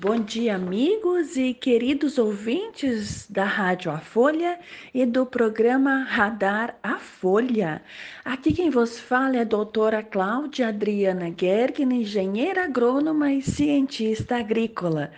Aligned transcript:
Bom 0.00 0.20
dia, 0.20 0.54
amigos 0.54 1.36
e 1.36 1.52
queridos 1.52 2.18
ouvintes 2.18 3.28
da 3.28 3.42
Rádio 3.42 3.90
A 3.90 3.98
Folha 3.98 4.56
e 4.94 5.04
do 5.04 5.26
programa 5.26 6.04
Radar 6.04 6.78
A 6.80 7.00
Folha. 7.00 7.82
Aqui 8.24 8.52
quem 8.52 8.70
vos 8.70 9.00
fala 9.00 9.38
é 9.38 9.40
a 9.40 9.44
doutora 9.44 10.00
Cláudia 10.00 10.68
Adriana 10.68 11.34
Gergen, 11.36 11.92
engenheira 11.92 12.62
agrônoma 12.62 13.32
e 13.32 13.42
cientista 13.42 14.36
agrícola. 14.36 15.10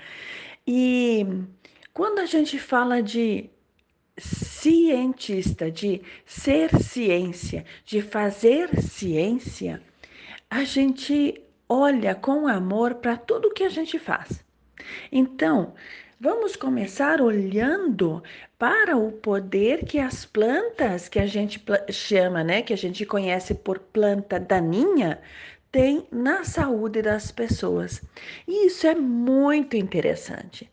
E 0.66 1.26
quando 1.92 2.20
a 2.20 2.24
gente 2.24 2.58
fala 2.58 3.02
de 3.02 3.50
cientista, 4.16 5.70
de 5.70 6.00
ser 6.24 6.74
ciência, 6.82 7.66
de 7.84 8.00
fazer 8.00 8.80
ciência, 8.80 9.82
a 10.48 10.64
gente 10.64 11.38
olha 11.68 12.14
com 12.14 12.48
amor 12.48 12.94
para 12.94 13.18
tudo 13.18 13.52
que 13.52 13.62
a 13.62 13.68
gente 13.68 13.98
faz. 13.98 14.42
Então, 15.10 15.74
vamos 16.20 16.56
começar 16.56 17.20
olhando 17.20 18.22
para 18.58 18.96
o 18.96 19.12
poder 19.12 19.84
que 19.84 19.98
as 19.98 20.24
plantas, 20.24 21.08
que 21.08 21.18
a 21.18 21.26
gente 21.26 21.62
chama, 21.90 22.44
né, 22.44 22.62
que 22.62 22.72
a 22.72 22.76
gente 22.76 23.06
conhece 23.06 23.54
por 23.54 23.78
planta 23.78 24.38
daninha, 24.38 25.20
tem 25.72 26.06
na 26.10 26.44
saúde 26.44 27.00
das 27.02 27.30
pessoas. 27.30 28.02
E 28.46 28.66
isso 28.66 28.86
é 28.86 28.94
muito 28.94 29.76
interessante. 29.76 30.70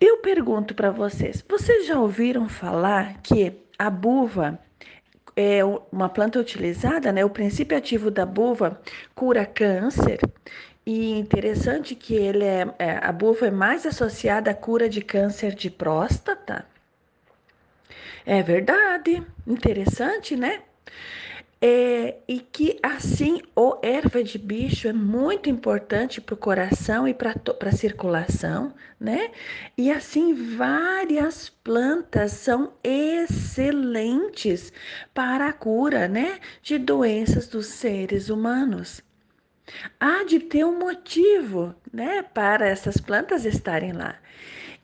Eu 0.00 0.18
pergunto 0.18 0.74
para 0.74 0.90
vocês: 0.90 1.44
vocês 1.48 1.86
já 1.86 1.98
ouviram 1.98 2.48
falar 2.48 3.20
que 3.22 3.52
a 3.78 3.90
buva 3.90 4.58
é 5.36 5.60
uma 5.92 6.08
planta 6.08 6.38
utilizada, 6.38 7.12
né? 7.12 7.24
O 7.24 7.30
princípio 7.30 7.76
ativo 7.76 8.10
da 8.10 8.26
buva 8.26 8.80
cura 9.14 9.46
câncer. 9.46 10.18
E 10.90 11.10
interessante 11.18 11.94
que 11.94 12.14
ele 12.14 12.46
é, 12.46 12.66
é, 12.78 12.98
a 13.02 13.12
buva 13.12 13.48
é 13.48 13.50
mais 13.50 13.84
associada 13.84 14.52
à 14.52 14.54
cura 14.54 14.88
de 14.88 15.02
câncer 15.02 15.54
de 15.54 15.68
próstata. 15.68 16.64
É 18.24 18.42
verdade, 18.42 19.22
interessante, 19.46 20.34
né? 20.34 20.62
É, 21.60 22.16
e 22.26 22.40
que 22.40 22.78
assim 22.82 23.42
o 23.54 23.76
erva 23.82 24.24
de 24.24 24.38
bicho 24.38 24.88
é 24.88 24.92
muito 24.94 25.50
importante 25.50 26.22
para 26.22 26.32
o 26.32 26.38
coração 26.38 27.06
e 27.06 27.12
para 27.12 27.34
a 27.66 27.72
circulação, 27.72 28.72
né? 28.98 29.30
E 29.76 29.90
assim 29.90 30.56
várias 30.56 31.50
plantas 31.50 32.32
são 32.32 32.72
excelentes 32.82 34.72
para 35.12 35.48
a 35.48 35.52
cura, 35.52 36.08
né, 36.08 36.40
de 36.62 36.78
doenças 36.78 37.46
dos 37.46 37.66
seres 37.66 38.30
humanos. 38.30 39.06
Há 39.98 40.24
de 40.24 40.40
ter 40.40 40.64
um 40.64 40.78
motivo, 40.78 41.74
né, 41.92 42.22
para 42.22 42.66
essas 42.66 42.96
plantas 42.98 43.44
estarem 43.44 43.92
lá. 43.92 44.16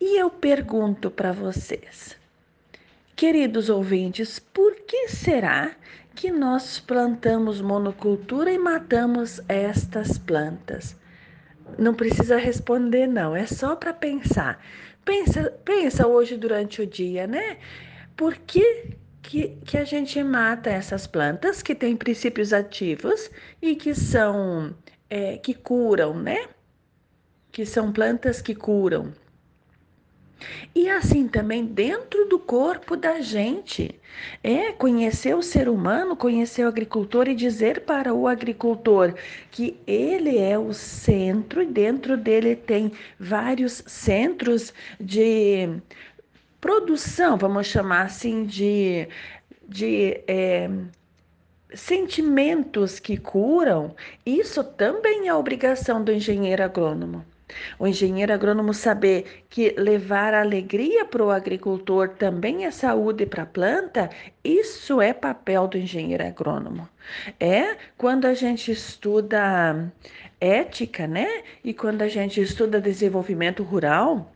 E 0.00 0.20
eu 0.20 0.28
pergunto 0.28 1.10
para 1.10 1.32
vocês, 1.32 2.16
queridos 3.16 3.70
ouvintes, 3.70 4.38
por 4.38 4.74
que 4.74 5.08
será 5.08 5.74
que 6.14 6.30
nós 6.30 6.78
plantamos 6.78 7.60
monocultura 7.60 8.52
e 8.52 8.58
matamos 8.58 9.40
estas 9.48 10.18
plantas? 10.18 10.96
Não 11.78 11.94
precisa 11.94 12.36
responder, 12.36 13.06
não, 13.06 13.34
é 13.34 13.46
só 13.46 13.74
para 13.74 13.92
pensar. 13.92 14.60
Pensa, 15.04 15.50
pensa 15.64 16.06
hoje 16.06 16.36
durante 16.36 16.82
o 16.82 16.86
dia, 16.86 17.26
né? 17.26 17.58
Por 18.16 18.36
que, 18.36 18.96
que, 19.24 19.56
que 19.64 19.78
a 19.78 19.84
gente 19.84 20.22
mata 20.22 20.70
essas 20.70 21.06
plantas 21.06 21.62
que 21.62 21.74
têm 21.74 21.96
princípios 21.96 22.52
ativos 22.52 23.30
e 23.60 23.74
que 23.74 23.94
são 23.94 24.74
é, 25.08 25.38
que 25.38 25.54
curam, 25.54 26.14
né? 26.14 26.48
Que 27.50 27.64
são 27.64 27.92
plantas 27.92 28.42
que 28.42 28.54
curam. 28.54 29.12
E 30.74 30.90
assim 30.90 31.26
também 31.26 31.64
dentro 31.64 32.28
do 32.28 32.38
corpo 32.38 32.96
da 32.96 33.20
gente. 33.20 33.98
É 34.42 34.72
conhecer 34.72 35.34
o 35.34 35.42
ser 35.42 35.68
humano, 35.68 36.14
conhecer 36.14 36.64
o 36.64 36.68
agricultor 36.68 37.26
e 37.26 37.34
dizer 37.34 37.80
para 37.80 38.12
o 38.12 38.28
agricultor 38.28 39.14
que 39.50 39.80
ele 39.86 40.38
é 40.38 40.58
o 40.58 40.72
centro 40.72 41.62
e 41.62 41.66
dentro 41.66 42.16
dele 42.16 42.54
tem 42.54 42.92
vários 43.18 43.82
centros 43.86 44.72
de 45.00 45.80
produção, 46.64 47.36
vamos 47.36 47.66
chamar 47.66 48.06
assim, 48.06 48.46
de, 48.46 49.06
de 49.68 50.22
é, 50.26 50.70
sentimentos 51.74 52.98
que 52.98 53.18
curam, 53.18 53.94
isso 54.24 54.64
também 54.64 55.28
é 55.28 55.34
obrigação 55.34 56.02
do 56.02 56.10
engenheiro 56.10 56.64
agrônomo. 56.64 57.22
O 57.78 57.86
engenheiro 57.86 58.32
agrônomo 58.32 58.72
saber 58.72 59.44
que 59.50 59.74
levar 59.76 60.32
alegria 60.32 61.04
para 61.04 61.22
o 61.22 61.30
agricultor 61.30 62.08
também 62.08 62.64
é 62.64 62.70
saúde 62.70 63.26
para 63.26 63.42
a 63.42 63.46
planta, 63.46 64.08
isso 64.42 65.02
é 65.02 65.12
papel 65.12 65.68
do 65.68 65.76
engenheiro 65.76 66.26
agrônomo. 66.26 66.88
É 67.38 67.76
quando 67.98 68.24
a 68.24 68.32
gente 68.32 68.72
estuda 68.72 69.92
ética, 70.40 71.06
né? 71.06 71.42
E 71.62 71.74
quando 71.74 72.00
a 72.00 72.08
gente 72.08 72.40
estuda 72.40 72.80
desenvolvimento 72.80 73.62
rural, 73.62 74.33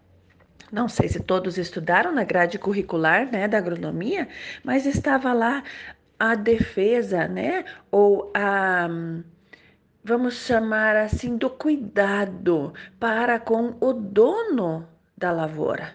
não 0.72 0.88
sei 0.88 1.08
se 1.08 1.20
todos 1.20 1.58
estudaram 1.58 2.12
na 2.12 2.24
grade 2.24 2.58
curricular 2.58 3.30
né, 3.30 3.48
da 3.48 3.58
agronomia, 3.58 4.28
mas 4.64 4.86
estava 4.86 5.32
lá 5.32 5.62
a 6.18 6.34
defesa, 6.34 7.28
né? 7.28 7.64
Ou 7.90 8.32
a 8.34 8.88
vamos 10.02 10.36
chamar 10.36 10.96
assim, 10.96 11.36
do 11.36 11.50
cuidado 11.50 12.72
para 12.98 13.38
com 13.38 13.76
o 13.80 13.92
dono 13.92 14.88
da 15.16 15.30
lavoura. 15.30 15.94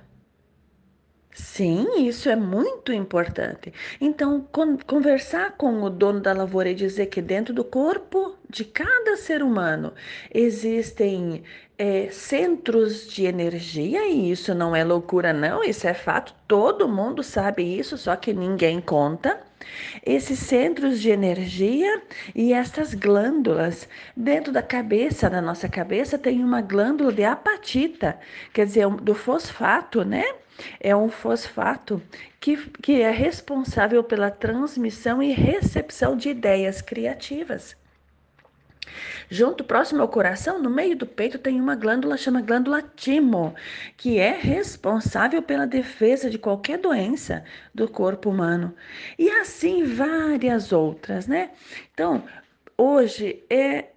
Sim, 1.36 2.06
isso 2.08 2.30
é 2.30 2.36
muito 2.36 2.94
importante. 2.94 3.74
Então, 4.00 4.48
con 4.52 4.78
conversar 4.86 5.54
com 5.58 5.82
o 5.82 5.90
dono 5.90 6.20
da 6.22 6.32
lavoura 6.32 6.70
e 6.70 6.76
dizer 6.76 7.08
que 7.08 7.22
dentro 7.24 7.54
do 7.54 7.64
corpo 7.64 8.36
de 8.50 8.64
cada 8.64 9.18
ser 9.18 9.42
humano 9.42 9.94
existem 10.32 11.44
é, 11.78 12.08
centros 12.12 13.08
de 13.08 13.26
energia, 13.26 14.06
e 14.08 14.30
isso 14.32 14.54
não 14.54 14.76
é 14.76 14.84
loucura, 14.84 15.34
não, 15.34 15.64
isso 15.64 15.88
é 15.88 15.94
fato, 15.96 16.36
todo 16.48 16.88
mundo 16.88 17.24
sabe 17.24 17.64
isso, 17.64 17.98
só 17.98 18.16
que 18.16 18.32
ninguém 18.32 18.80
conta. 18.80 19.42
Esses 20.06 20.40
centros 20.40 21.00
de 21.02 21.10
energia 21.10 22.02
e 22.36 22.54
estas 22.54 22.94
glândulas 22.94 23.88
dentro 24.16 24.52
da 24.52 24.62
cabeça, 24.62 25.30
da 25.30 25.42
nossa 25.42 25.68
cabeça, 25.70 26.18
tem 26.18 26.44
uma 26.44 26.62
glândula 26.62 27.12
de 27.12 27.24
apatita, 27.24 28.20
quer 28.54 28.66
dizer, 28.66 28.88
do 28.90 29.16
fosfato, 29.16 30.04
né? 30.06 30.24
É 30.80 30.96
um 30.96 31.10
fosfato 31.10 32.02
que, 32.40 32.58
que 32.82 33.02
é 33.02 33.12
responsável 33.12 34.04
pela 34.04 34.30
transmissão 34.30 35.22
e 35.22 35.32
recepção 35.32 36.16
de 36.16 36.30
ideias 36.30 36.82
criativas. 36.82 37.76
Junto, 39.30 39.64
próximo 39.64 40.02
ao 40.02 40.08
coração, 40.08 40.62
no 40.62 40.70
meio 40.70 40.96
do 40.96 41.06
peito, 41.06 41.40
tem 41.40 41.60
uma 41.60 41.76
glândula 41.76 42.18
chamada 42.18 42.46
glândula 42.46 42.82
timo, 42.82 43.56
que 43.98 44.20
é 44.20 44.32
responsável 44.32 45.42
pela 45.42 45.66
defesa 45.66 46.30
de 46.30 46.38
qualquer 46.38 46.78
doença 46.78 47.44
do 47.74 47.88
corpo 47.88 48.30
humano. 48.30 48.76
E 49.18 49.30
assim 49.30 49.84
várias 49.84 50.72
outras, 50.72 51.28
né? 51.28 51.52
Então, 51.94 52.24
hoje 52.78 53.44
é 53.50 53.93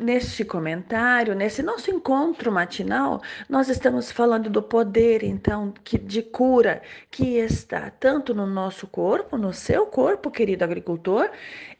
Neste 0.00 0.46
comentário, 0.46 1.34
nesse 1.34 1.62
nosso 1.62 1.90
encontro 1.90 2.50
matinal, 2.50 3.20
nós 3.46 3.68
estamos 3.68 4.10
falando 4.10 4.48
do 4.48 4.62
poder, 4.62 5.22
então, 5.22 5.74
que, 5.84 5.98
de 5.98 6.22
cura 6.22 6.80
que 7.10 7.36
está 7.36 7.90
tanto 7.90 8.34
no 8.34 8.46
nosso 8.46 8.86
corpo, 8.86 9.36
no 9.36 9.52
seu 9.52 9.84
corpo, 9.84 10.30
querido 10.30 10.64
agricultor, 10.64 11.30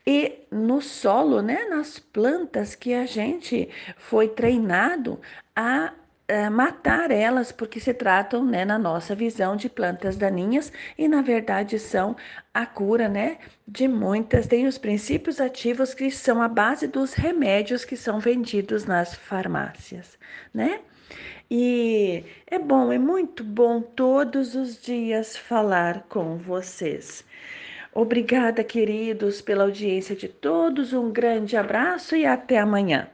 e 0.06 0.40
no 0.50 0.82
solo, 0.82 1.40
né, 1.40 1.64
nas 1.64 1.98
plantas 1.98 2.74
que 2.74 2.92
a 2.92 3.06
gente 3.06 3.70
foi 3.96 4.28
treinado 4.28 5.18
a 5.56 5.94
matar 6.50 7.10
elas, 7.10 7.50
porque 7.50 7.80
se 7.80 7.92
tratam, 7.92 8.44
né, 8.44 8.64
na 8.64 8.78
nossa 8.78 9.14
visão, 9.14 9.56
de 9.56 9.68
plantas 9.68 10.16
daninhas 10.16 10.72
e, 10.96 11.08
na 11.08 11.22
verdade, 11.22 11.78
são 11.78 12.16
a 12.54 12.66
cura, 12.66 13.08
né, 13.08 13.38
de 13.66 13.88
muitas. 13.88 14.46
Tem 14.46 14.66
os 14.66 14.78
princípios 14.78 15.40
ativos 15.40 15.94
que 15.94 16.10
são 16.10 16.40
a 16.42 16.48
base 16.48 16.86
dos 16.86 17.14
remédios 17.14 17.84
que 17.84 17.96
são 17.96 18.20
vendidos 18.20 18.84
nas 18.84 19.14
farmácias, 19.14 20.18
né? 20.54 20.80
E 21.50 22.24
é 22.46 22.58
bom, 22.58 22.92
é 22.92 22.98
muito 22.98 23.42
bom 23.42 23.80
todos 23.82 24.54
os 24.54 24.80
dias 24.80 25.36
falar 25.36 26.04
com 26.08 26.36
vocês. 26.36 27.24
Obrigada, 27.92 28.62
queridos, 28.62 29.40
pela 29.42 29.64
audiência 29.64 30.14
de 30.14 30.28
todos. 30.28 30.92
Um 30.92 31.10
grande 31.10 31.56
abraço 31.56 32.14
e 32.14 32.24
até 32.24 32.58
amanhã. 32.58 33.08